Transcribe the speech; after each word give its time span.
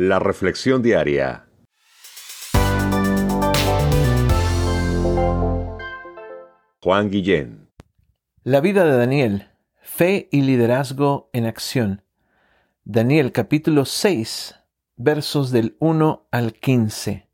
La 0.00 0.20
Reflexión 0.20 0.80
Diaria. 0.80 1.48
Juan 6.80 7.10
Guillén. 7.10 7.68
La 8.44 8.60
vida 8.60 8.84
de 8.84 8.96
Daniel. 8.96 9.48
Fe 9.82 10.28
y 10.30 10.42
liderazgo 10.42 11.30
en 11.32 11.46
acción. 11.46 12.04
Daniel 12.84 13.32
capítulo 13.32 13.86
6, 13.86 14.54
versos 14.94 15.50
del 15.50 15.76
1 15.80 16.28
al 16.30 16.52
15. 16.52 17.28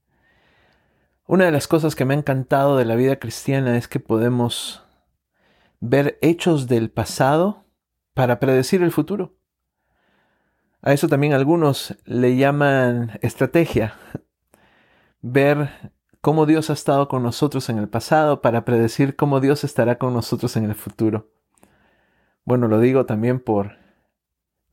Una 1.26 1.44
de 1.44 1.52
las 1.52 1.68
cosas 1.68 1.94
que 1.94 2.06
me 2.06 2.14
ha 2.14 2.16
encantado 2.16 2.78
de 2.78 2.86
la 2.86 2.96
vida 2.96 3.16
cristiana 3.16 3.76
es 3.76 3.88
que 3.88 4.00
podemos 4.00 4.82
ver 5.80 6.18
hechos 6.22 6.66
del 6.66 6.90
pasado 6.90 7.66
para 8.14 8.40
predecir 8.40 8.82
el 8.82 8.90
futuro. 8.90 9.36
A 10.86 10.92
eso 10.92 11.08
también 11.08 11.32
algunos 11.32 11.96
le 12.04 12.36
llaman 12.36 13.18
estrategia. 13.22 13.94
Ver 15.22 15.70
cómo 16.20 16.44
Dios 16.44 16.68
ha 16.68 16.74
estado 16.74 17.08
con 17.08 17.22
nosotros 17.22 17.70
en 17.70 17.78
el 17.78 17.88
pasado 17.88 18.42
para 18.42 18.66
predecir 18.66 19.16
cómo 19.16 19.40
Dios 19.40 19.64
estará 19.64 19.96
con 19.96 20.12
nosotros 20.12 20.58
en 20.58 20.64
el 20.64 20.74
futuro. 20.74 21.30
Bueno, 22.44 22.68
lo 22.68 22.80
digo 22.80 23.06
también 23.06 23.40
por 23.40 23.78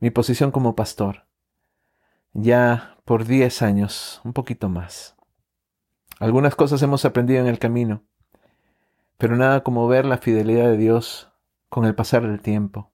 mi 0.00 0.10
posición 0.10 0.50
como 0.50 0.76
pastor. 0.76 1.24
Ya 2.34 2.98
por 3.06 3.24
10 3.24 3.62
años, 3.62 4.20
un 4.22 4.34
poquito 4.34 4.68
más. 4.68 5.16
Algunas 6.18 6.54
cosas 6.54 6.82
hemos 6.82 7.06
aprendido 7.06 7.40
en 7.40 7.46
el 7.46 7.58
camino, 7.58 8.02
pero 9.16 9.34
nada 9.36 9.62
como 9.62 9.88
ver 9.88 10.04
la 10.04 10.18
fidelidad 10.18 10.66
de 10.66 10.76
Dios 10.76 11.32
con 11.70 11.86
el 11.86 11.94
pasar 11.94 12.26
del 12.26 12.42
tiempo. 12.42 12.91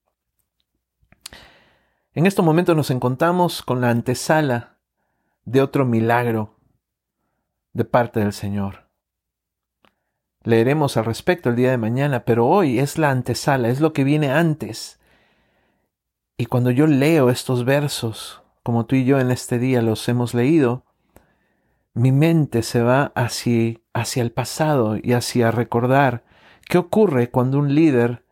En 2.15 2.27
estos 2.27 2.45
momentos 2.45 2.75
nos 2.75 2.91
encontramos 2.91 3.63
con 3.63 3.81
la 3.81 3.91
antesala 3.91 4.79
de 5.45 5.61
otro 5.61 5.85
milagro 5.85 6.57
de 7.75 7.85
parte 7.85 8.21
del 8.21 8.33
Señor. 8.33 8.89
Leeremos 10.43 10.97
al 10.97 11.05
respecto 11.05 11.51
el 11.51 11.57
día 11.57 11.71
de 11.71 11.77
mañana, 11.77 12.25
pero 12.25 12.47
hoy 12.47 12.79
es 12.79 12.97
la 12.97 13.11
antesala, 13.11 13.69
es 13.69 13.81
lo 13.81 13.93
que 13.93 14.05
viene 14.05 14.31
antes. 14.31 14.99
Y 16.39 16.47
cuando 16.47 16.71
yo 16.71 16.87
leo 16.87 17.29
estos 17.29 17.65
versos, 17.65 18.43
como 18.63 18.87
tú 18.87 18.97
y 18.97 19.05
yo 19.05 19.21
en 19.21 19.31
este 19.31 19.59
día 19.59 19.83
los 19.83 20.09
hemos 20.09 20.33
leído, 20.33 20.85
mi 21.93 22.11
mente 22.11 22.63
se 22.63 22.81
va 22.81 23.13
hacia, 23.17 23.81
hacia 23.93 24.23
el 24.23 24.33
pasado 24.33 24.97
y 24.97 25.13
hacia 25.13 25.51
recordar 25.51 26.25
qué 26.67 26.79
ocurre 26.79 27.31
cuando 27.31 27.59
un 27.59 27.75
líder 27.75 28.25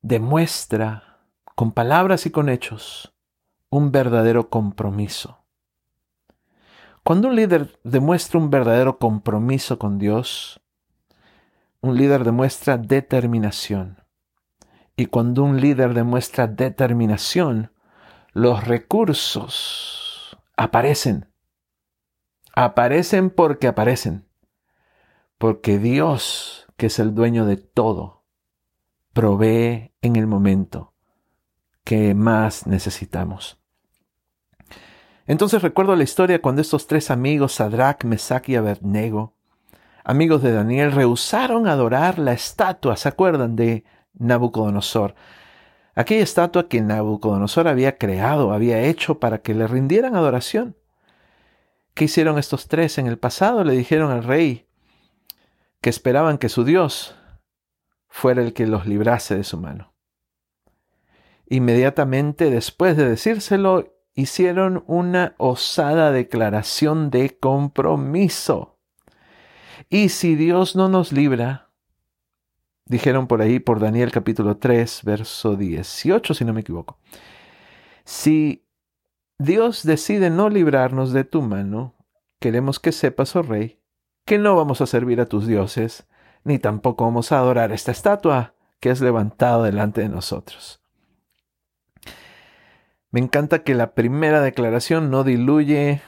demuestra 0.00 1.15
con 1.56 1.72
palabras 1.72 2.26
y 2.26 2.30
con 2.30 2.50
hechos, 2.50 3.14
un 3.70 3.90
verdadero 3.90 4.50
compromiso. 4.50 5.42
Cuando 7.02 7.28
un 7.28 7.36
líder 7.36 7.80
demuestra 7.82 8.38
un 8.38 8.50
verdadero 8.50 8.98
compromiso 8.98 9.78
con 9.78 9.98
Dios, 9.98 10.60
un 11.80 11.96
líder 11.96 12.24
demuestra 12.24 12.76
determinación. 12.76 14.02
Y 14.96 15.06
cuando 15.06 15.44
un 15.44 15.58
líder 15.58 15.94
demuestra 15.94 16.46
determinación, 16.46 17.72
los 18.32 18.66
recursos 18.66 20.36
aparecen. 20.58 21.32
Aparecen 22.54 23.30
porque 23.30 23.66
aparecen. 23.66 24.28
Porque 25.38 25.78
Dios, 25.78 26.66
que 26.76 26.86
es 26.86 26.98
el 26.98 27.14
dueño 27.14 27.46
de 27.46 27.56
todo, 27.56 28.24
provee 29.14 29.94
en 30.02 30.16
el 30.16 30.26
momento 30.26 30.92
que 31.86 32.16
más 32.16 32.66
necesitamos. 32.66 33.60
Entonces 35.28 35.62
recuerdo 35.62 35.94
la 35.94 36.02
historia 36.02 36.42
cuando 36.42 36.60
estos 36.60 36.88
tres 36.88 37.12
amigos, 37.12 37.54
Sadrach, 37.54 38.02
Mesach 38.02 38.48
y 38.48 38.56
Abednego, 38.56 39.34
amigos 40.02 40.42
de 40.42 40.50
Daniel, 40.50 40.90
rehusaron 40.90 41.68
adorar 41.68 42.18
la 42.18 42.32
estatua, 42.32 42.96
¿se 42.96 43.08
acuerdan 43.08 43.54
de 43.54 43.84
Nabucodonosor? 44.14 45.14
Aquella 45.94 46.24
estatua 46.24 46.68
que 46.68 46.80
Nabucodonosor 46.80 47.68
había 47.68 47.98
creado, 47.98 48.52
había 48.52 48.80
hecho 48.80 49.20
para 49.20 49.38
que 49.38 49.54
le 49.54 49.68
rindieran 49.68 50.16
adoración. 50.16 50.76
¿Qué 51.94 52.06
hicieron 52.06 52.36
estos 52.36 52.66
tres 52.66 52.98
en 52.98 53.06
el 53.06 53.16
pasado? 53.16 53.62
Le 53.62 53.74
dijeron 53.74 54.10
al 54.10 54.24
rey 54.24 54.66
que 55.80 55.90
esperaban 55.90 56.38
que 56.38 56.48
su 56.48 56.64
Dios 56.64 57.14
fuera 58.08 58.42
el 58.42 58.54
que 58.54 58.66
los 58.66 58.86
librase 58.86 59.36
de 59.36 59.44
su 59.44 59.56
mano. 59.56 59.95
Inmediatamente 61.48 62.50
después 62.50 62.96
de 62.96 63.08
decírselo, 63.08 63.94
hicieron 64.14 64.82
una 64.86 65.34
osada 65.38 66.10
declaración 66.10 67.10
de 67.10 67.38
compromiso. 67.38 68.78
Y 69.88 70.08
si 70.08 70.34
Dios 70.34 70.74
no 70.74 70.88
nos 70.88 71.12
libra, 71.12 71.70
dijeron 72.86 73.26
por 73.26 73.42
ahí 73.42 73.60
por 73.60 73.78
Daniel 73.78 74.10
capítulo 74.10 74.56
3, 74.56 75.02
verso 75.04 75.54
18, 75.54 76.34
si 76.34 76.44
no 76.44 76.52
me 76.52 76.62
equivoco, 76.62 76.98
si 78.04 78.64
Dios 79.38 79.84
decide 79.84 80.30
no 80.30 80.48
librarnos 80.48 81.12
de 81.12 81.24
tu 81.24 81.42
mano, 81.42 81.94
queremos 82.40 82.80
que 82.80 82.90
sepas, 82.90 83.36
oh 83.36 83.42
rey, 83.42 83.80
que 84.24 84.38
no 84.38 84.56
vamos 84.56 84.80
a 84.80 84.86
servir 84.86 85.20
a 85.20 85.26
tus 85.26 85.46
dioses, 85.46 86.08
ni 86.42 86.58
tampoco 86.58 87.04
vamos 87.04 87.32
a 87.32 87.38
adorar 87.38 87.70
esta 87.70 87.92
estatua 87.92 88.54
que 88.80 88.90
es 88.90 89.00
levantada 89.00 89.64
delante 89.64 90.00
de 90.00 90.08
nosotros. 90.08 90.80
Me 93.16 93.22
encanta 93.22 93.62
que 93.62 93.74
la 93.74 93.94
primera 93.94 94.42
declaración 94.42 95.10
no 95.10 95.24
diluye 95.24 96.02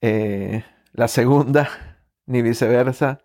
eh, 0.00 0.64
la 0.92 1.06
segunda, 1.06 1.70
ni 2.26 2.42
viceversa, 2.42 3.20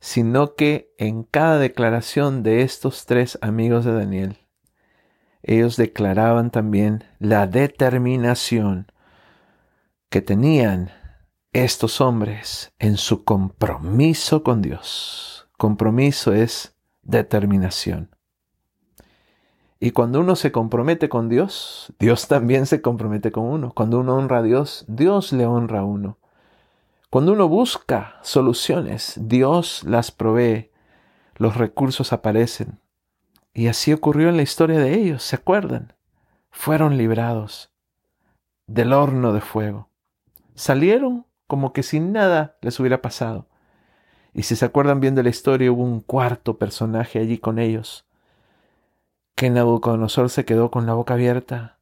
sino 0.00 0.56
que 0.56 0.92
en 0.98 1.22
cada 1.22 1.60
declaración 1.60 2.42
de 2.42 2.62
estos 2.62 3.06
tres 3.06 3.38
amigos 3.40 3.84
de 3.84 3.92
Daniel, 3.92 4.38
ellos 5.44 5.76
declaraban 5.76 6.50
también 6.50 7.04
la 7.20 7.46
determinación 7.46 8.90
que 10.08 10.22
tenían 10.22 10.90
estos 11.52 12.00
hombres 12.00 12.72
en 12.80 12.96
su 12.96 13.22
compromiso 13.22 14.42
con 14.42 14.60
Dios. 14.60 15.48
Compromiso 15.56 16.32
es 16.32 16.74
determinación. 17.02 18.16
Y 19.82 19.92
cuando 19.92 20.20
uno 20.20 20.36
se 20.36 20.52
compromete 20.52 21.08
con 21.08 21.30
Dios, 21.30 21.94
Dios 21.98 22.28
también 22.28 22.66
se 22.66 22.82
compromete 22.82 23.32
con 23.32 23.44
uno. 23.44 23.72
Cuando 23.72 23.98
uno 23.98 24.14
honra 24.14 24.38
a 24.38 24.42
Dios, 24.42 24.84
Dios 24.88 25.32
le 25.32 25.46
honra 25.46 25.80
a 25.80 25.84
uno. 25.84 26.18
Cuando 27.08 27.32
uno 27.32 27.48
busca 27.48 28.18
soluciones, 28.22 29.14
Dios 29.16 29.82
las 29.84 30.10
provee, 30.10 30.70
los 31.36 31.56
recursos 31.56 32.12
aparecen. 32.12 32.78
Y 33.54 33.68
así 33.68 33.94
ocurrió 33.94 34.28
en 34.28 34.36
la 34.36 34.42
historia 34.42 34.78
de 34.78 34.94
ellos, 34.94 35.22
¿se 35.22 35.36
acuerdan? 35.36 35.94
Fueron 36.50 36.98
librados 36.98 37.72
del 38.66 38.92
horno 38.92 39.32
de 39.32 39.40
fuego. 39.40 39.88
Salieron 40.54 41.24
como 41.46 41.72
que 41.72 41.82
sin 41.82 42.12
nada 42.12 42.58
les 42.60 42.78
hubiera 42.78 43.00
pasado. 43.00 43.48
Y 44.34 44.42
si 44.42 44.56
se 44.56 44.66
acuerdan 44.66 45.00
bien 45.00 45.14
de 45.14 45.22
la 45.22 45.30
historia, 45.30 45.72
hubo 45.72 45.82
un 45.82 46.00
cuarto 46.00 46.58
personaje 46.58 47.18
allí 47.18 47.38
con 47.38 47.58
ellos, 47.58 48.06
que 49.40 49.48
Nabucodonosor 49.48 50.28
se 50.28 50.44
quedó 50.44 50.70
con 50.70 50.84
la 50.84 50.92
boca 50.92 51.14
abierta, 51.14 51.78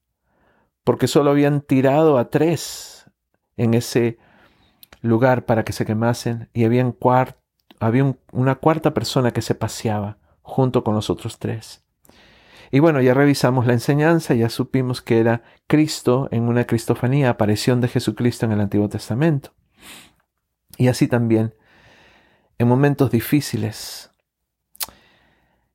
porque 0.84 1.08
solo 1.08 1.32
habían 1.32 1.60
tirado 1.60 2.16
a 2.16 2.30
tres 2.30 3.10
en 3.56 3.74
ese 3.74 4.16
lugar 5.00 5.44
para 5.44 5.64
que 5.64 5.72
se 5.72 5.84
quemasen 5.84 6.50
y 6.52 6.62
había 6.62 6.94
una 8.30 8.54
cuarta 8.54 8.94
persona 8.94 9.32
que 9.32 9.42
se 9.42 9.56
paseaba 9.56 10.18
junto 10.40 10.84
con 10.84 10.94
los 10.94 11.10
otros 11.10 11.40
tres. 11.40 11.84
Y 12.70 12.78
bueno, 12.78 13.00
ya 13.00 13.12
revisamos 13.12 13.66
la 13.66 13.72
enseñanza, 13.72 14.34
ya 14.34 14.50
supimos 14.50 15.02
que 15.02 15.18
era 15.18 15.42
Cristo 15.66 16.28
en 16.30 16.44
una 16.44 16.64
cristofanía, 16.64 17.28
aparición 17.28 17.80
de 17.80 17.88
Jesucristo 17.88 18.46
en 18.46 18.52
el 18.52 18.60
Antiguo 18.60 18.88
Testamento. 18.88 19.52
Y 20.76 20.86
así 20.86 21.08
también, 21.08 21.56
en 22.56 22.68
momentos 22.68 23.10
difíciles, 23.10 24.07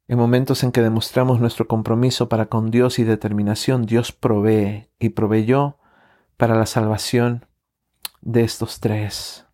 en 0.08 0.18
momentos 0.18 0.64
en 0.64 0.72
que 0.72 0.82
demostramos 0.82 1.40
nuestro 1.40 1.68
compromiso 1.68 2.28
para 2.28 2.48
con 2.48 2.72
Dios 2.72 3.00
y 3.00 3.04
determinación, 3.04 3.86
Dios 3.86 4.12
provee 4.12 4.90
y 5.00 5.10
proveyó 5.10 5.78
para 6.38 6.56
la 6.56 6.66
salvación 6.66 7.46
de 8.22 8.44
estos 8.44 8.80
tres. 8.80 9.46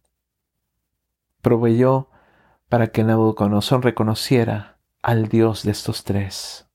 Proveyó 1.41 2.09
para 2.67 2.87
que 2.87 3.03
Nabucodonosor 3.03 3.83
reconociera 3.83 4.79
al 5.01 5.27
Dios 5.27 5.63
de 5.63 5.71
estos 5.71 6.03
tres 6.03 6.67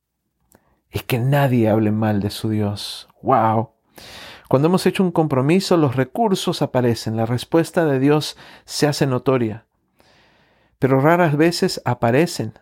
y 0.92 1.00
que 1.00 1.18
nadie 1.18 1.68
hable 1.68 1.90
mal 1.90 2.20
de 2.20 2.30
su 2.30 2.50
Dios. 2.50 3.08
¡Wow! 3.22 3.70
Cuando 4.48 4.68
hemos 4.68 4.86
hecho 4.86 5.02
un 5.02 5.10
compromiso, 5.10 5.76
los 5.76 5.96
recursos 5.96 6.62
aparecen, 6.62 7.16
la 7.16 7.26
respuesta 7.26 7.84
de 7.84 7.98
Dios 7.98 8.36
se 8.64 8.86
hace 8.86 9.06
notoria, 9.06 9.66
pero 10.78 11.00
raras 11.00 11.36
veces 11.36 11.82
aparecen 11.84 12.54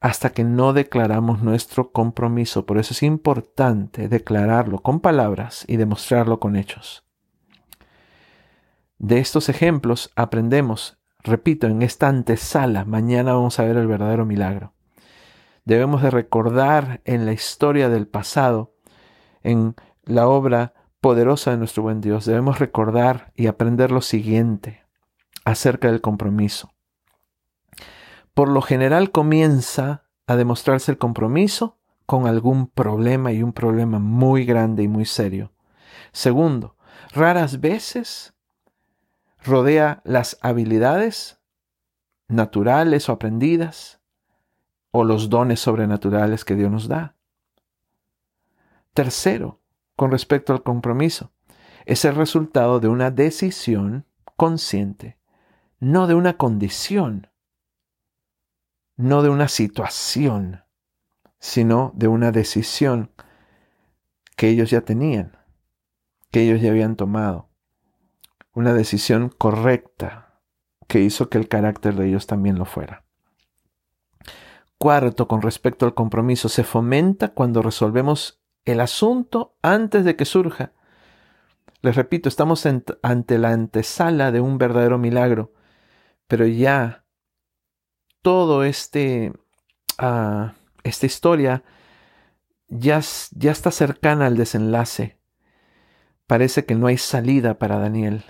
hasta 0.00 0.30
que 0.30 0.44
no 0.44 0.72
declaramos 0.72 1.42
nuestro 1.42 1.90
compromiso. 1.90 2.66
Por 2.66 2.78
eso 2.78 2.92
es 2.92 3.02
importante 3.02 4.08
declararlo 4.08 4.78
con 4.80 5.00
palabras 5.00 5.64
y 5.68 5.76
demostrarlo 5.76 6.38
con 6.38 6.56
hechos. 6.56 7.04
De 8.98 9.18
estos 9.18 9.48
ejemplos 9.48 10.10
aprendemos, 10.16 10.98
repito, 11.22 11.66
en 11.66 11.82
esta 11.82 12.08
antesala, 12.08 12.84
mañana 12.84 13.34
vamos 13.34 13.58
a 13.58 13.64
ver 13.64 13.76
el 13.76 13.86
verdadero 13.86 14.24
milagro. 14.24 14.72
Debemos 15.64 16.02
de 16.02 16.10
recordar 16.10 17.00
en 17.04 17.26
la 17.26 17.32
historia 17.32 17.88
del 17.88 18.06
pasado, 18.06 18.74
en 19.42 19.74
la 20.04 20.28
obra 20.28 20.74
poderosa 21.00 21.50
de 21.50 21.58
nuestro 21.58 21.82
buen 21.82 22.00
Dios, 22.00 22.24
debemos 22.24 22.58
recordar 22.58 23.32
y 23.34 23.46
aprender 23.46 23.92
lo 23.92 24.00
siguiente 24.00 24.84
acerca 25.44 25.88
del 25.88 26.00
compromiso. 26.00 26.75
Por 28.36 28.50
lo 28.50 28.60
general 28.60 29.12
comienza 29.12 30.04
a 30.26 30.36
demostrarse 30.36 30.92
el 30.92 30.98
compromiso 30.98 31.78
con 32.04 32.26
algún 32.26 32.66
problema 32.66 33.32
y 33.32 33.42
un 33.42 33.54
problema 33.54 33.98
muy 33.98 34.44
grande 34.44 34.82
y 34.82 34.88
muy 34.88 35.06
serio. 35.06 35.52
Segundo, 36.12 36.76
raras 37.14 37.62
veces 37.62 38.34
rodea 39.42 40.02
las 40.04 40.36
habilidades 40.42 41.40
naturales 42.28 43.08
o 43.08 43.12
aprendidas 43.12 44.00
o 44.90 45.02
los 45.02 45.30
dones 45.30 45.60
sobrenaturales 45.60 46.44
que 46.44 46.56
Dios 46.56 46.70
nos 46.70 46.88
da. 46.88 47.16
Tercero, 48.92 49.62
con 49.96 50.10
respecto 50.10 50.52
al 50.52 50.62
compromiso, 50.62 51.32
es 51.86 52.04
el 52.04 52.14
resultado 52.14 52.80
de 52.80 52.88
una 52.88 53.10
decisión 53.10 54.04
consciente, 54.36 55.16
no 55.80 56.06
de 56.06 56.12
una 56.12 56.36
condición, 56.36 57.28
no 58.96 59.22
de 59.22 59.28
una 59.28 59.48
situación, 59.48 60.64
sino 61.38 61.92
de 61.94 62.08
una 62.08 62.32
decisión 62.32 63.10
que 64.36 64.48
ellos 64.48 64.70
ya 64.70 64.82
tenían, 64.82 65.38
que 66.30 66.42
ellos 66.42 66.60
ya 66.60 66.70
habían 66.70 66.96
tomado. 66.96 67.50
Una 68.52 68.72
decisión 68.72 69.28
correcta 69.28 70.40
que 70.88 71.00
hizo 71.00 71.28
que 71.28 71.38
el 71.38 71.48
carácter 71.48 71.94
de 71.94 72.08
ellos 72.08 72.26
también 72.26 72.58
lo 72.58 72.64
fuera. 72.64 73.04
Cuarto, 74.78 75.26
con 75.26 75.42
respecto 75.42 75.86
al 75.86 75.94
compromiso, 75.94 76.48
se 76.48 76.64
fomenta 76.64 77.28
cuando 77.28 77.62
resolvemos 77.62 78.42
el 78.64 78.80
asunto 78.80 79.56
antes 79.62 80.04
de 80.04 80.16
que 80.16 80.24
surja. 80.24 80.72
Les 81.80 81.96
repito, 81.96 82.28
estamos 82.28 82.66
ante 82.66 83.38
la 83.38 83.50
antesala 83.50 84.32
de 84.32 84.40
un 84.40 84.58
verdadero 84.58 84.98
milagro, 84.98 85.52
pero 86.26 86.46
ya 86.46 87.05
todo 88.26 88.64
este, 88.64 89.32
uh, 90.02 90.48
esta 90.82 91.06
historia 91.06 91.62
ya, 92.66 93.00
ya 93.30 93.52
está 93.52 93.70
cercana 93.70 94.26
al 94.26 94.36
desenlace. 94.36 95.16
Parece 96.26 96.64
que 96.64 96.74
no 96.74 96.88
hay 96.88 96.98
salida 96.98 97.60
para 97.60 97.78
Daniel, 97.78 98.24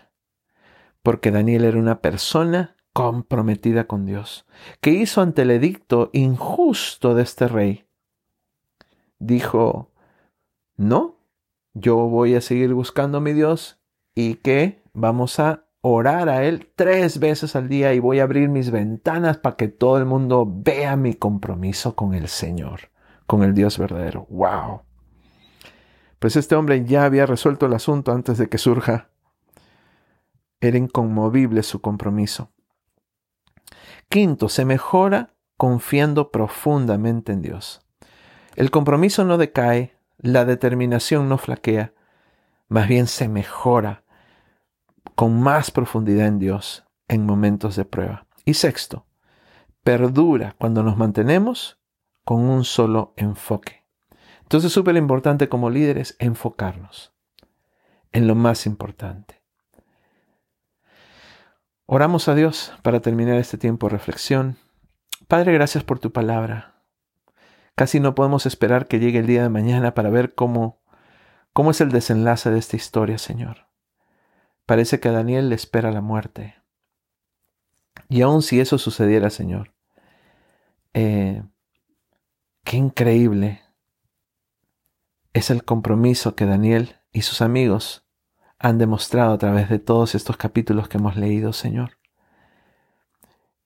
porque 1.03 1.31
Daniel 1.31 1.65
era 1.65 1.79
una 1.79 2.03
persona 2.03 2.77
comprometida 2.93 3.87
con 3.87 4.05
Dios, 4.05 4.45
que 4.83 4.91
hizo 4.91 5.23
ante 5.23 5.41
el 5.41 5.51
edicto 5.51 6.11
injusto 6.13 7.15
de 7.15 7.23
este 7.23 7.49
rey. 7.49 7.87
Dijo, 9.19 9.93
no, 10.77 11.17
yo 11.73 11.97
voy 11.97 12.35
a 12.35 12.43
seguir 12.43 12.75
buscando 12.75 13.17
a 13.17 13.23
mi 13.23 13.33
Dios 13.33 13.81
y 14.15 14.35
que 14.35 14.83
vamos 14.93 15.41
a 15.41 15.65
orar 15.89 16.29
a 16.29 16.43
Él 16.45 16.69
tres 16.75 17.21
veces 17.21 17.55
al 17.55 17.69
día 17.69 17.95
y 17.95 18.01
voy 18.01 18.19
a 18.19 18.25
abrir 18.25 18.49
mis 18.49 18.71
ventanas 18.71 19.39
para 19.39 19.57
que 19.57 19.69
todo 19.69 19.99
el 19.99 20.05
mundo 20.05 20.45
vea 20.49 20.97
mi 20.97 21.15
compromiso 21.15 21.95
con 21.95 22.15
el 22.15 22.27
Señor, 22.27 22.91
con 23.27 23.45
el 23.45 23.55
Dios 23.55 23.79
verdadero. 23.79 24.27
¡Wow! 24.29 24.83
Pues 26.19 26.35
este 26.35 26.57
hombre 26.57 26.85
ya 26.85 27.05
había 27.05 27.25
resuelto 27.25 27.67
el 27.67 27.75
asunto 27.75 28.11
antes 28.11 28.37
de 28.37 28.49
que 28.49 28.59
surja. 28.59 29.11
Era 30.61 30.77
inconmovible 30.77 31.63
su 31.63 31.81
compromiso. 31.81 32.51
Quinto, 34.09 34.49
se 34.49 34.65
mejora 34.65 35.35
confiando 35.57 36.33
profundamente 36.33 37.33
en 37.33 37.43
Dios. 37.43 37.87
El 38.57 38.73
compromiso 38.73 39.25
no 39.25 39.39
decae, 39.39 39.97
la 40.19 40.45
determinación 40.45 41.29
no 41.29 41.39
flaquea, 41.39 41.93
más 42.69 42.89
bien 42.89 43.07
se 43.07 43.29
mejora 43.29 44.06
con 45.15 45.41
más 45.41 45.71
profundidad 45.71 46.27
en 46.27 46.39
Dios 46.39 46.85
en 47.09 47.25
momentos 47.25 47.77
de 47.77 47.85
prueba. 47.85 48.27
Y 48.45 48.55
sexto, 48.55 49.07
perdura 49.83 50.55
cuando 50.59 50.83
nos 50.83 50.97
mantenemos 50.97 51.79
con 52.25 52.41
un 52.41 52.65
solo 52.65 53.15
enfoque. 53.17 53.85
Entonces 54.43 54.69
es 54.69 54.73
súper 54.73 54.97
importante 54.97 55.49
como 55.49 55.71
líderes 55.71 56.17
enfocarnos 56.19 57.13
en 58.13 58.27
lo 58.27 58.35
más 58.35 58.67
importante. 58.67 59.43
Oramos 61.87 62.29
a 62.29 62.35
Dios 62.35 62.73
para 62.83 63.01
terminar 63.01 63.37
este 63.37 63.59
tiempo 63.59 63.87
de 63.87 63.93
reflexión. 63.93 64.57
Padre, 65.29 65.53
gracias 65.53 65.85
por 65.85 65.99
tu 65.99 66.13
palabra. 66.13 66.83
Casi 67.75 68.01
no 68.01 68.15
podemos 68.15 68.47
esperar 68.47 68.89
que 68.89 68.99
llegue 68.99 69.19
el 69.19 69.27
día 69.27 69.43
de 69.43 69.51
mañana 69.51 69.95
para 69.95 70.11
ver 70.11 70.35
cómo, 70.35 70.81
cómo 71.53 71.71
es 71.71 71.81
el 71.81 71.91
desenlace 71.91 72.51
de 72.51 72.59
esta 72.59 72.77
historia, 72.77 73.19
Señor. 73.19 73.66
Parece 74.67 74.99
que 74.99 75.09
a 75.09 75.13
Daniel 75.13 75.49
le 75.49 75.55
espera 75.55 75.93
la 75.93 76.01
muerte. 76.01 76.57
Y 78.09 78.23
aun 78.23 78.43
si 78.43 78.61
eso 78.61 78.79
sucediera, 78.79 79.31
Señor, 79.31 79.75
eh, 80.93 81.43
qué 82.65 82.77
increíble 82.77 83.63
es 85.33 85.51
el 85.51 85.65
compromiso 85.65 86.35
que 86.35 86.47
Daniel 86.47 86.97
y 87.13 87.23
sus 87.23 87.43
amigos 87.43 88.07
han 88.59 88.79
demostrado 88.79 89.35
a 89.35 89.39
través 89.39 89.69
de 89.69 89.79
todos 89.79 90.15
estos 90.15 90.37
capítulos 90.37 90.89
que 90.89 90.99
hemos 90.99 91.17
leído, 91.17 91.53
Señor. 91.53 91.99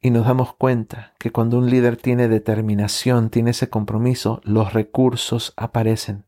Y 0.03 0.11
nos 0.11 0.27
damos 0.27 0.55
cuenta 0.55 1.15
que 1.19 1.31
cuando 1.31 1.59
un 1.59 1.71
líder 1.71 1.97
tiene 1.97 2.29
determinación, 2.29 3.31
tiene 3.31 3.51
ese 3.51 3.71
compromiso, 3.71 4.41
los 4.45 4.73
recursos 4.73 5.53
aparecen. 5.57 6.25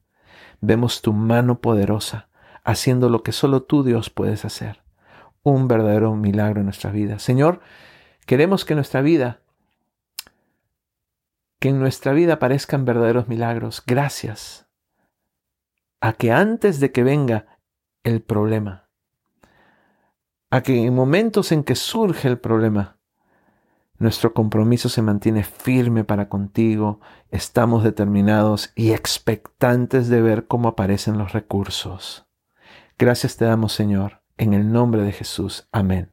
Vemos 0.61 1.03
tu 1.03 1.13
mano 1.13 1.61
poderosa 1.61 2.29
haciendo 2.65 3.09
lo 3.09 3.23
que 3.23 3.33
solo 3.33 3.63
tú, 3.63 3.83
Dios, 3.83 4.11
puedes 4.11 4.45
hacer. 4.45 4.83
Un 5.43 5.69
verdadero 5.69 6.15
milagro 6.15 6.61
en 6.61 6.67
nuestra 6.67 6.91
vida. 6.91 7.19
Señor, 7.19 7.61
queremos 8.27 8.65
que 8.65 8.75
nuestra 8.75 9.01
vida, 9.01 9.41
que 11.59 11.71
en 11.71 11.81
nuestra 11.81 12.13
vida 12.13 12.35
aparezcan 12.35 12.85
verdaderos 12.85 13.29
milagros. 13.29 13.83
Gracias 13.87 14.67
a 16.01 16.13
que 16.13 16.33
antes 16.33 16.81
de 16.81 16.93
que 16.93 17.05
venga 17.05 17.47
el 18.03 18.23
problema. 18.23 18.89
A 20.51 20.63
que 20.63 20.85
en 20.85 20.95
momentos 20.95 21.53
en 21.53 21.65
que 21.65 21.77
surge 21.77 22.29
el 22.29 22.39
problema, 22.39 22.99
nuestro 23.99 24.35
compromiso 24.35 24.89
se 24.89 25.01
mantiene 25.01 25.45
firme 25.45 26.03
para 26.03 26.29
contigo, 26.29 27.01
estamos 27.31 27.85
determinados 27.85 28.73
y 28.75 28.93
expectantes 28.93 30.09
de 30.09 30.21
ver 30.21 30.49
cómo 30.49 30.69
aparecen 30.69 31.19
los 31.19 31.33
recursos. 31.33 32.27
Gracias 33.03 33.37
te 33.37 33.45
damos, 33.45 33.73
Señor, 33.73 34.23
en 34.37 34.55
el 34.55 34.71
nombre 34.71 35.03
de 35.03 35.11
Jesús. 35.11 35.67
Amén. 35.73 36.12